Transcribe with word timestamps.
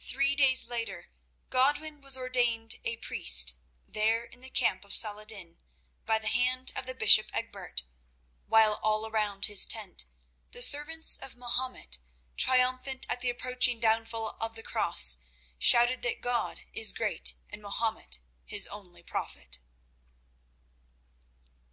Three 0.00 0.34
days 0.34 0.66
later 0.66 1.08
Godwin 1.48 2.00
was 2.02 2.16
ordained 2.16 2.74
a 2.82 2.96
priest, 2.96 3.54
there 3.86 4.24
in 4.24 4.40
the 4.40 4.50
camp 4.50 4.84
of 4.84 4.92
Saladin, 4.92 5.60
by 6.04 6.18
the 6.18 6.26
hand 6.26 6.72
of 6.74 6.84
the 6.84 6.96
bishop 6.96 7.30
Egbert, 7.32 7.84
while 8.48 8.80
around 9.06 9.44
his 9.44 9.64
tent 9.64 10.04
the 10.50 10.62
servants 10.62 11.16
of 11.16 11.36
Mahomet, 11.36 11.98
triumphant 12.36 13.06
at 13.08 13.20
the 13.20 13.30
approaching 13.30 13.78
downfall 13.78 14.36
of 14.40 14.56
the 14.56 14.64
Cross, 14.64 15.18
shouted 15.60 16.02
that 16.02 16.20
God 16.20 16.62
is 16.72 16.92
great 16.92 17.34
and 17.48 17.62
Mahomet 17.62 18.18
His 18.44 18.66
only 18.66 19.04
prophet. 19.04 19.60